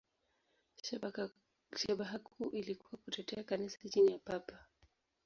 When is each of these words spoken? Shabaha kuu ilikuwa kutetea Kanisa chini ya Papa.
Shabaha 1.75 2.19
kuu 2.19 2.49
ilikuwa 2.49 3.01
kutetea 3.05 3.43
Kanisa 3.43 3.89
chini 3.89 4.11
ya 4.11 4.19
Papa. 4.19 4.65